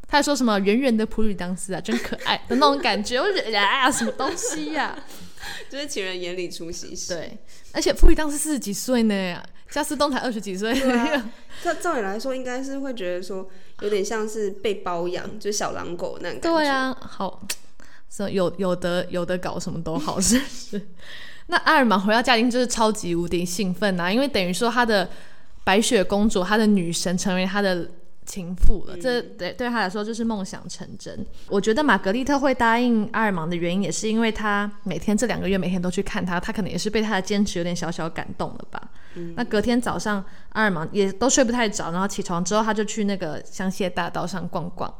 [0.08, 4.96] 他还说什么圆圆的普吕当斯啊，真可爱的那种感觉， 我就觉得啊，什么东西呀、
[5.68, 7.14] 就是情人眼里出西施。
[7.14, 7.38] 对，
[7.72, 10.72] 而且普吕当斯四十几岁呢，加斯东才二十几岁。
[10.72, 11.30] 对啊，
[11.62, 13.48] 照照理来说，应该是会觉得说，
[13.80, 16.58] 有点像是被包养，就是小狼狗那种感觉。
[16.58, 17.42] 对啊，好，
[18.08, 20.88] 是有有的有的搞什么都好，是不是？
[21.48, 25.08] 那阿尔玛回到家庭就是超级无敌兴奋啊，因为等于说他的
[25.64, 27.88] 白雪公主，她的女神成为他的
[28.26, 31.24] 情妇了，这对对他来说就是梦想成真。
[31.48, 38.90] 我觉得玛格丽特会答应阿尔芒的原因，也是因为他每天这两个月每天都去看他，他可能也是被他的坚持有点小小感动了吧。
[39.34, 44.92] 那隔天早上，阿尔芒也都睡不太着，然后起床之后，他就去那个香榭大道上逛逛。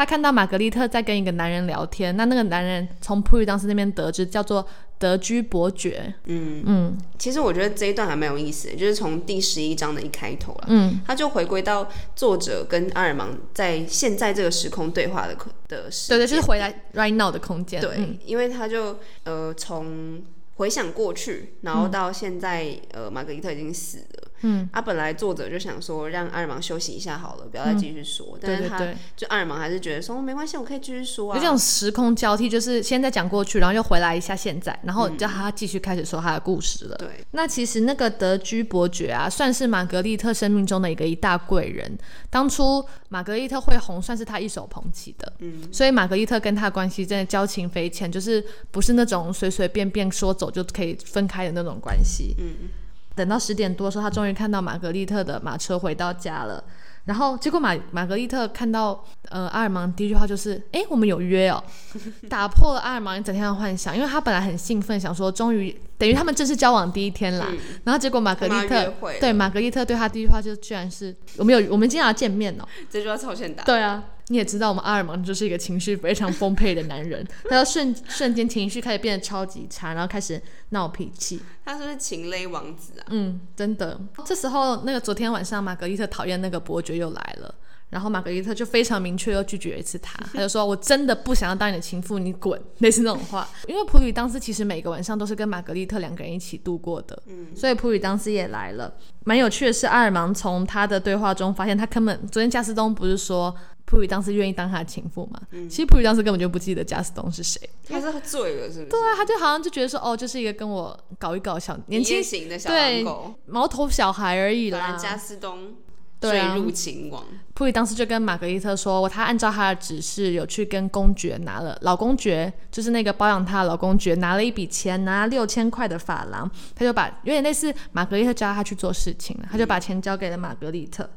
[0.00, 4.66] 他看到玛格丽特在跟一个男人聊天，那那个男人从普语当时那边得知叫做
[4.98, 6.98] 德居伯爵，嗯，嗯。
[7.18, 11.86] 其实我觉得这一段还蛮有意思的，就是从第十一章的一开头了，嗯，他就回归到
[12.16, 18.16] 作者跟阿尔芒在现在这个时空对话的空的时对对，就是回来 right now 的空间，对，嗯。
[18.24, 20.22] 因为他就呃从
[20.54, 24.29] 回想过去，然后到现在、呃玛格丽特已经死了。
[24.42, 28.38] 嗯，啊，本来作者就想说让阿尔芒休息一下好了，不要再继续说。
[28.40, 31.36] 但是他对对对，就阿尔芒还是觉得说、哦没关系，我可以继续说啊。
[31.36, 36.96] 有这种时空交替，就是现在讲过去，然后又回来一下现在，然后叫他继续开始说他的故事了。
[36.96, 41.98] 对，那其实那个德居伯爵啊，算是玛格丽特生命中的一个一大贵人。
[42.28, 45.32] 当初玛格丽特会红，算是他一手捧起的。
[45.40, 52.34] 嗯，所以玛格丽特跟他的关系真的交情匪浅，就是不是那种随随便便说走就可以分开的那种关系。
[52.38, 52.68] 嗯，
[53.14, 56.62] 等到十点多的时候，他终于看到玛格丽特的马车回到家了。
[57.06, 61.62] 然后结果玛玛格丽特看到呃阿尔芒第一句话就是：“哎，我们有约哦。”
[62.28, 67.46] 打破了阿尔芒一整天的幻想，因为他本来很兴奋，想说终于等于他们正式交往第一天啦。
[67.50, 72.68] 嗯然后结果玛格丽特对玛格丽特对他第一句话就居然是：“我们有我们今天要见面哦。
[72.90, 73.64] ”这句话超欠打。
[73.64, 81.40] 对啊，你也知道我们阿尔芒就是一个情绪非常丰沛的男人，他要瞬瞬间情绪开始变得超级差，然后开始闹脾气。
[81.64, 83.06] 他是不是情勒王子啊？
[83.10, 84.00] 嗯，真的。
[84.24, 87.52] 这时候，那个昨天晚上玛格丽特讨厌那个伯爵又来了，
[87.88, 93.48] 然后玛格丽特就非常明确又拒绝一次他，他就说：“我真的不想要当你的情妇，你滚！”类似那种话。
[93.66, 98.94] 因为普吕当斯其实每个晚上都是跟玛格丽特两个人一起度过的，嗯，所以普吕当斯也来了。
[99.24, 103.54] 蛮有趣的是，阿尔芒从他的对话中发现，他根本昨天加斯东不是说
[103.90, 105.40] 普吕当时愿意当他的情妇吗？
[105.68, 107.60] 其实普吕当时根本就不记得加斯东是谁。
[107.88, 108.86] 他是醉了是不是？
[108.86, 114.96] 对啊，他就好像就觉得说，哦，就是一个跟我搞一搞小年轻型的小对狼狗，毛头小孩而已啦反而。
[114.96, 115.74] 加斯东
[116.20, 117.24] 坠入情网。
[117.54, 131.10] 普里当时就跟玛格丽特说，他按照他的指示，有去跟公爵拿了老公爵，就是那个包养他的老公爵，拿了一笔钱，拿六千块的法郎，他就把有点类似玛格丽特教他去做事情了，他就把钱交给了玛格丽特。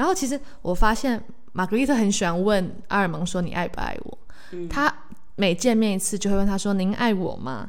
[0.00, 4.18] 然后其实我发现玛格丽特很喜欢问阿尔蒙说：“你爱不爱我？”
[4.70, 4.90] 他
[5.36, 7.68] 每见面一次就会问他说：“您爱我吗？”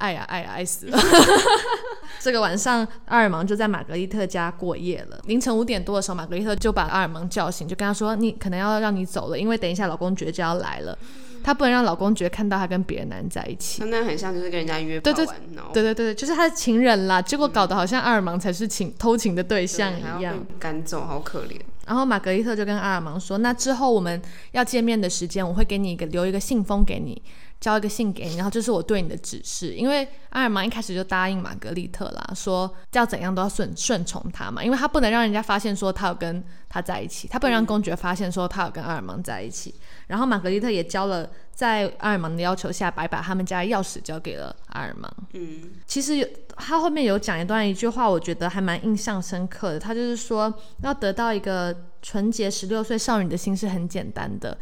[0.00, 0.98] 爱呀、爱呀、爱死了！
[2.18, 5.20] 这个晚上，阿尔蒙就在玛格丽特家过夜了。
[5.26, 10.96] 凌晨五点多的时候，玛格丽特就把阿尔蒙叫醒，就跟他说：“你可能要让你走了，因为等一下老公爵就要来了，
[11.42, 13.80] 他不能让老公觉得看到她跟别的男人在一起。
[13.80, 17.20] 他那很像就是跟人家约对对炮完，然后对对对，就是她的情人啦。
[17.20, 20.34] 结果搞得好像阿尔芒才是情偷情的对象一样。
[20.58, 21.58] 赶走，好可怜。
[21.86, 24.20] 然后玛格丽特就跟阿尔芒说：“那之后我们
[24.52, 27.20] 要见面的时间，我会给你一个留一个信封给你。”
[27.60, 29.74] 交一个信给你，然后这是我对你的指示。
[29.74, 39.74] 因为阿尔芒一开始就答应玛格丽特啦，说要怎样都要顺顺从他嘛，因为他不能让人家发现说他有跟他在一起，他不能让公爵发现说他有跟阿尔芒在一起。
[40.06, 45.12] 然后玛格丽特也交了，在阿尔芒的要求下，白把他们家钥匙交给了阿尔芒。
[45.34, 49.78] 嗯，其实有他后面有讲一段一句话，我觉得还蛮印象深刻的。
[49.78, 54.56] 他就是说，要得到一个纯洁十六岁少女的心是很简单的。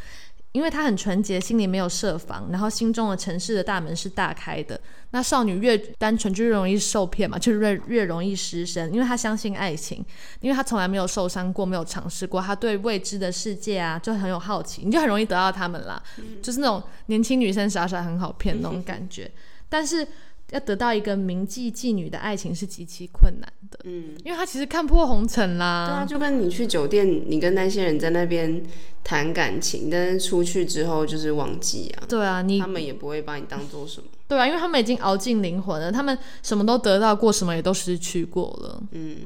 [0.53, 4.81] 因为她很纯洁，心里没有设防，然后心中的城市的大门是大开的。
[5.11, 8.93] 那少女越单纯，就越容易受骗嘛，就越越容易失身。
[8.93, 10.05] 因为她相信爱情，
[10.41, 16.03] 因为她从来没有受伤过，没有尝试过，她对未知的世界啊就很有好奇，你就很容易得到他们啦。
[16.43, 19.31] 就是那种年轻女生傻傻很好骗那种感觉，
[19.69, 20.07] 但是。
[20.51, 25.87] 要得到一个名妓妓女的爱情是极其困难的，嗯，因为他其实看破红尘啦。
[25.87, 28.63] 对啊，就跟你去酒店，你跟那些人在那边
[29.05, 32.05] 谈感情，但是出去之后就是忘记啊。
[32.09, 34.07] 对啊，你他们也不会把你当做什么。
[34.27, 38.83] 对啊，因为他们已经熬尽灵魂了，他们什么都得到过，什么也都失去过了。
[38.93, 39.17] 嗯，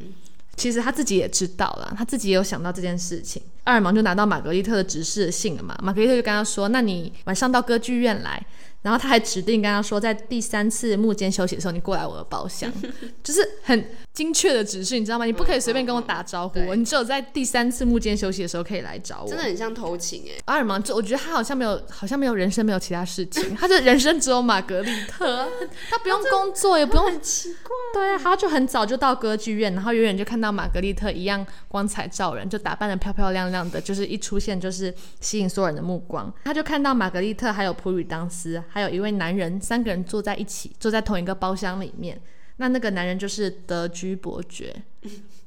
[0.57, 3.41] 其实他自己也知道了，他自己也有想到这件事情。
[3.63, 8.45] 阿尔芒就拿到玛格丽特的指示信了嘛，玛格丽特就跟他说：“那你晚上到歌剧院来。”
[8.83, 12.71] 然后他还指定跟他说，在第三次幕间休息的时候，你过来我的包厢，
[13.23, 15.25] 就是很精确的指示，你知道吗？
[15.25, 19.29] 你不可以随便跟我打招呼，你只有在第三次幕间休息的时候可以来找我。
[19.29, 20.41] 真的很像偷情哎！
[20.45, 25.49] 阿尔芒，就我觉得他好像没有，好像没有人生，没有其他事情，他的人生只有玛格丽特，
[25.89, 27.71] 他不用工作，也不用很奇怪。
[27.95, 36.33] 对啊，他就很早就到歌剧院，然后远远就看到玛格丽特一样光彩照人，就打扮的漂漂亮亮的，就是一出现就是吸引所有人的目光。
[36.45, 39.59] 他就看到玛格丽特还有普吕当斯，还有一位男人。
[39.61, 42.21] 三个人坐在一起，坐在同一个包厢里面。
[42.57, 44.75] 那那个男人就是德居伯爵，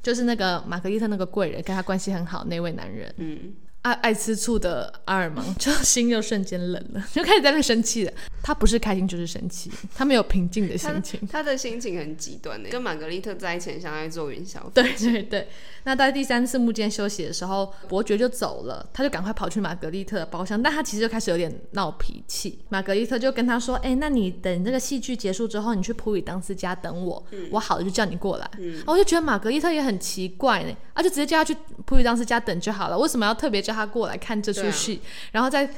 [0.02, 3.14] 就是那个玛格丽特那个贵人，跟他关系很好那位男人。
[3.18, 3.54] 嗯。
[3.86, 8.12] 爱爱吃醋的阿尔芒 就心又瞬间冷了，就开始在那生气了。
[8.42, 11.20] 他不是开心就是生气，他没有平静的心情。
[11.32, 14.70] 他的心情很极端呢，跟玛格丽特在一起像在坐云霄飞。
[14.74, 15.48] 对对对。
[15.84, 22.60] 那在第三次幕间休息的时候，伯爵就走了，他就赶快跑去玛格丽特的包厢，但他其实就开始有点闹脾气。
[22.70, 28.82] 玛格丽特就跟他说：“哎，那你等这个戏剧结束之后，你去普里当斯家等我，我好了就叫你过来。”嗯。
[28.88, 33.75] 我就觉得玛格丽特也很奇怪呢，啊，就直接叫他去普里当斯家等就好了，为什么要特别叫？
[33.76, 35.70] 他过来看这出戏，然后再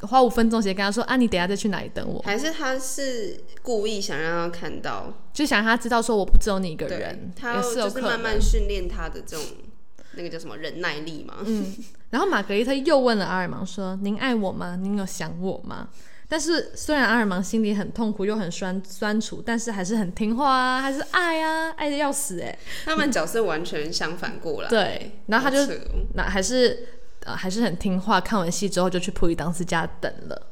[0.00, 9.46] 花五分钟时间跟他说：“啊，你等下再去哪里等我？”还是他是故意想让他看到，就想让他知道说我不只有你一个人，他就是慢慢训练他的这种
[10.12, 11.36] 那个叫什么忍耐力嘛。
[11.46, 11.74] 嗯。
[12.10, 14.76] 然后玛格丽特又问了阿尔芒说：“您爱我吗？
[14.76, 15.88] 您有想我吗？”
[16.28, 22.58] 但是虽然阿尔芒心里很痛苦又很酸酸楚，但是还是很听话啊，还是爱啊，爱的要死哎。
[22.84, 24.68] 他们角色完全相反过来。
[24.68, 25.72] 对，然后他就
[26.12, 26.88] 那还是。
[27.24, 28.20] 呃，还是很听话。
[28.20, 30.46] 看完戏之后就去普里当斯家等了。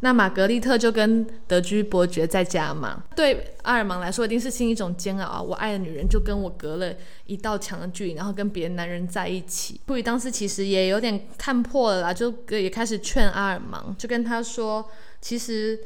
[0.00, 3.04] 那玛格丽特就跟德居伯爵在家嘛。
[3.14, 5.40] 对阿尔芒来说，一定是新一种煎熬啊！
[5.42, 6.92] 我爱的女人就跟我隔了
[7.26, 9.80] 一道墙的距离，然后跟别的男人在一起。
[9.86, 14.88] 普里当斯其实也有点看破了啦，就也开始劝阿尔芒，就跟他说，
[15.20, 15.78] 其实。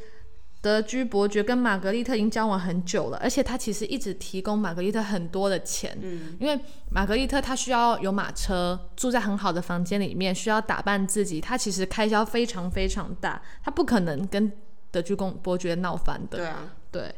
[0.67, 6.59] 德居伯爵跟玛格丽特已经交往很久了，而且他其实一直提供玛格丽特很多的钱，嗯，因为
[6.91, 14.51] 玛格丽特她需要有马车，住在很好的房间里面，需要打扮自己，她其实开销非常非常大，她不可能跟
[14.91, 17.15] 德居公伯爵闹翻的，对啊，对。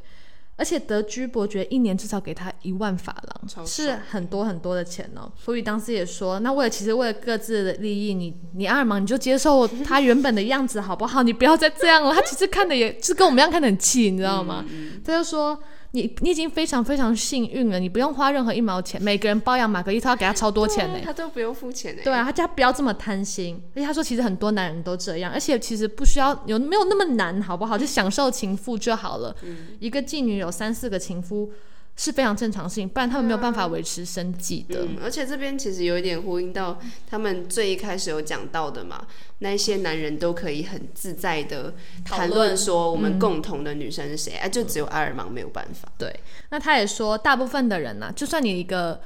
[0.58, 5.32] 而且德居伯爵一年至少给他一万法郎，是很多很多的钱哦。
[5.34, 11.22] 所以当时也说，那为了其实为了各自的利益，你你阿尔芒你就接受他原本的样子好不好？
[11.22, 12.12] 你不要再这样了。
[12.12, 14.64] 他其实看的也是跟我们一样看的很气，你知道吗？
[15.04, 15.58] 他就说。
[15.98, 22.02] 你你已经非常非常幸运了，你不用花任何一毛钱，每个人包养玛格丽特要给他超多钱呢，他都不用付钱呢。
[22.04, 27.76] 对啊，他叫他不要这么贪心，而且他说其实很多男人都这样，而且其实不需要有没有那么难，好不好？
[27.76, 29.34] 就享受情妇就好了。
[29.80, 31.50] 一个妓女有三四个情夫。
[31.98, 34.84] 是非常正常性，不然他们没有办法维持生计的。
[34.84, 36.78] 嗯，而且这边其实有一点呼应到
[37.10, 39.04] 他们最一开始有讲到的嘛，
[39.40, 45.88] 那些男人都可以很自在的谈论说我们共同的女生是谁，哎，就只有阿尔芒没有办法。
[45.98, 49.00] 对，那他也说，大部分的人呢，就算你一个。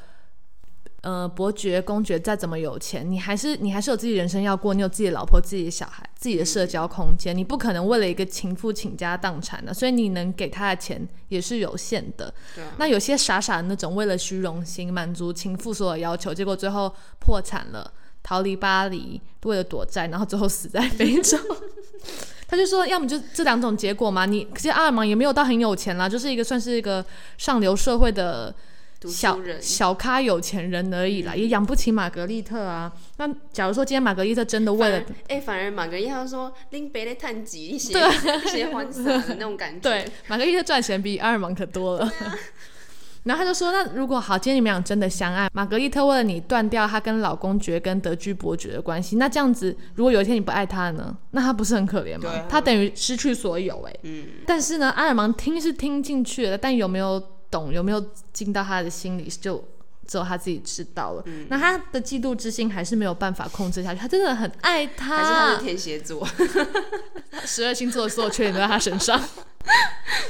[1.02, 12.32] 呃，伯爵、公爵再怎么有钱，你还是你还是有自己人生要过，你有自己的老婆、自己的小孩、自己的社交空间，你不可能为了一个情妇倾家荡产的，所以你能给他的钱也是有限的。
[12.76, 21.36] 那有些傻傻的那种，为了虚荣心满足情妇所有要求，结果最后破产了，逃离巴黎，为了躲债，然后最后死在非洲。
[22.46, 24.24] 他就说，要么就这两种结果嘛。
[24.24, 27.04] 你其实阿尔芒也没有到很有钱啦，就是一个算是一个
[27.38, 28.54] 上流社会的。
[29.02, 32.92] 读小小咖有钱人而已啦，也养不起玛格丽特啊。
[33.16, 38.12] 那假如说今天玛格丽特真的为了哎、反而玛格丽特说拎别的探级一些对。
[38.44, 42.08] 一些欢洒的那种感觉，对， 玛格丽特赚钱比阿尔芒可多了。
[43.24, 52.22] 然后他就说：“那如果好，今天你们俩真的相爱，玛格丽特为了你断掉她跟老公爵跟德居伯爵的关系，那这样子，如果有一天你不爱他呢，那他不是很可怜吗？
[52.22, 52.46] 对啊。
[52.48, 57.22] 他等于失去所有哎、嗯，但是呢，阿尔芒听是听进去了，但有没有
[57.52, 59.62] 懂，有没有进到他的心里，就
[60.08, 61.22] 只有他自己知道了。
[61.26, 65.16] 嗯那他的嫉妒之心还是没有办法控制下去，他真的很爱他。
[65.18, 66.26] 还是他是天蝎座，
[67.46, 69.20] 十二星座的所有缺点都在他身上。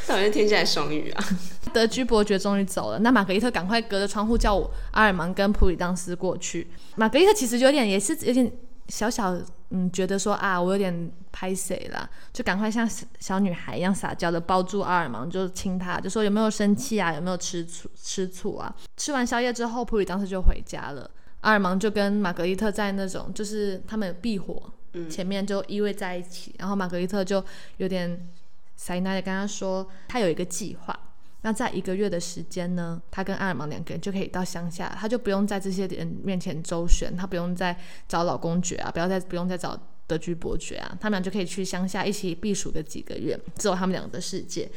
[0.07, 1.25] 到底是天蝎还双鱼啊？
[1.73, 6.68] 德居伯爵终于走了，那玛格丽特赶快隔着窗户叫我阿尔芒跟普里当斯过去。
[6.97, 8.53] 玛格丽特其实有点也是有点
[8.89, 9.35] 小小
[9.75, 18.75] 嗯，觉得说啊，我有点拍谁啦，就赶快像小小女孩一样撒娇的抱住阿尔芒，就亲他，就说有没有生气啊，有没有吃醋吃醋啊？
[18.99, 21.11] 吃完宵夜之后，普里当时就回家了。
[21.41, 24.62] 阿尔芒就跟玛格丽特在那种就是他们有避火，
[25.09, 27.43] 前面就依偎在一起，然后玛格丽特就
[27.79, 28.29] 有点
[28.77, 30.99] 塞奶的跟他说，他有一个计划。
[31.43, 37.76] 那在一个月的时间呢，他跟阿尔芒两个人就可以到乡下，他就不用在这些人面前周旋，他不用再
[38.09, 39.76] 找老公爵啊，不要再不用再找
[40.07, 44.70] 德居伯爵啊，他们俩就可以去乡下一起避暑个几个月，只有他们两个的世界。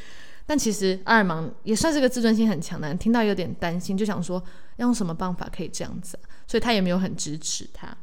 [0.47, 4.43] 但其实阿尔芒也算是个自尊心很强的人，听到有点担心，就想说
[4.77, 7.95] 要用什么办法可以这样子、所以他也没有很支持他。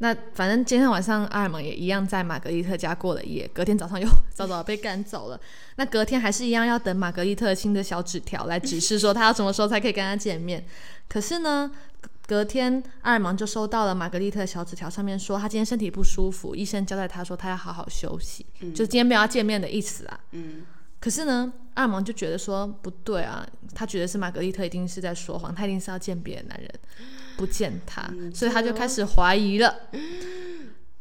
[0.00, 5.40] 那反正今天晚上阿尔芒也一样在玛格丽特家过了夜，隔天早上又 早早被赶走了。
[5.76, 10.64] 那隔天还是一样要等玛格丽特新的小纸条来指示说他要什么时候才可以跟他见面。
[11.08, 11.70] 可是呢，
[12.26, 20.20] 隔天阿尔芒就收到了玛格丽特的小纸条，上面说他今天身体不舒服，医生交代他说他要好好休息，就今天没有要见面的意思啊。
[20.32, 20.64] 嗯，
[21.00, 26.68] 可是呢，阿尔芒就觉得说不对啊，他觉得是玛格丽特一定是在说谎，他一定是要见别的男人，
[27.36, 29.74] 不见他，所以他就开始怀疑了。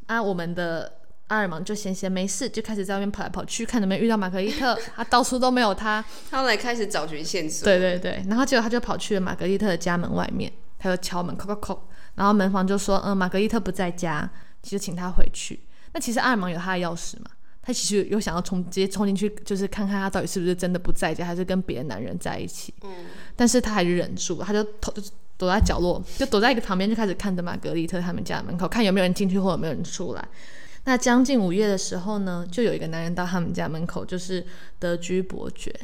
[0.06, 6.04] 啊，我们的阿尔芒就闲闲没事，就开始在外面跑来跑去，看能不能遇到玛格丽特，他 到处都没有他。
[6.30, 11.80] 他后来开始找寻线索，对对对，然后结果他就跑去了玛格丽特的家门外面，他就敲门，叩叩叩，
[12.16, 14.30] 然后门房就说，嗯，玛格丽特不在家，
[14.62, 15.60] 其实请他回去。
[15.94, 17.32] 那其实阿尔芒有他的钥匙嘛，
[17.68, 22.74] 他其实有想要冲直接冲进去，就是看看他到底是不是真的不在家，还是跟别的男人在一起。
[22.84, 22.90] 嗯，
[23.36, 25.04] 但是他还是忍住，他就偷就
[25.38, 30.26] 躲在角落，就躲在一个旁边，就开始看着玛格丽特他们家门口，看有没有人进去或有没有人出来。
[30.86, 34.46] 那将近午夜的时候呢，就有一个男人到他们家门口，就是
[34.80, 35.78] 德居伯爵。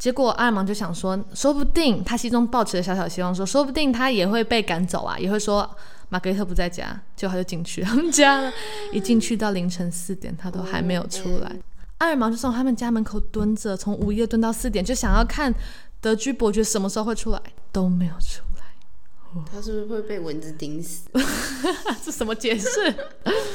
[0.00, 5.70] 结果阿尔芒就想说，说不定他心中抱持着小小希望说，说不定他也会被赶走啊，也会说
[6.10, 8.52] 玛格丽特不在家，结果他就进去他们家了。
[8.92, 11.56] 一进去到凌晨四点，他都还没有出来。
[11.98, 15.54] 阿尔芒就从他们家门口蹲着，从午夜蹲到四点，就想要看
[16.00, 17.40] 德居伯爵什么时候会出来，
[17.72, 19.44] 都没有出来。
[19.50, 21.08] 他是不是会被蚊子叮死？
[22.04, 22.68] 这什么解释？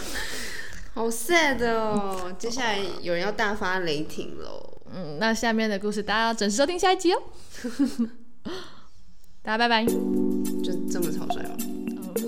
[0.94, 2.34] 好 sad 哦！
[2.40, 4.82] 接下来有人要大发雷霆喽。
[4.94, 7.22] 嗯，那下面的故事大家要准时收听下一集哦。
[9.44, 9.84] 大家拜拜。
[9.84, 11.75] 就这么草率吗？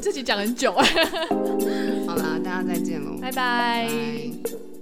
[0.08, 0.86] 嗯，这集讲很久哎，
[2.08, 3.86] 好啦，大家再见喽，拜拜。
[3.90, 4.77] 拜。